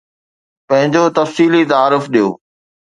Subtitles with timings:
[0.67, 2.27] پنهنجو تفصيلي تعارف ڏيو.